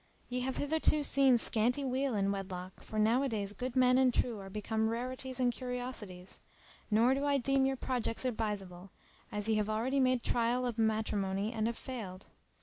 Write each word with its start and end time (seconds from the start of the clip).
[FN#304] 0.01 0.25
ye 0.29 0.39
have 0.39 0.57
hitherto 0.57 1.03
seen 1.03 1.37
scanty 1.37 1.83
weal 1.85 2.15
in 2.15 2.31
wedlock, 2.31 2.81
for 2.81 2.97
now 2.97 3.21
a 3.21 3.29
days 3.29 3.53
good 3.53 3.75
men 3.75 3.99
and 3.99 4.11
true 4.11 4.39
are 4.39 4.49
become 4.49 4.89
rarities 4.89 5.39
and 5.39 5.53
curiosities; 5.53 6.41
nor 6.89 7.13
do 7.13 7.23
I 7.23 7.37
deem 7.37 7.67
your 7.67 7.77
projects 7.77 8.25
advisable, 8.25 8.89
as 9.31 9.47
ye 9.47 9.57
have 9.57 9.69
already 9.69 9.99
made 9.99 10.23
trial 10.23 10.65
of 10.65 10.79
matrimony 10.79 11.53
and 11.53 11.67
have 11.67 11.77
failed." 11.77 12.31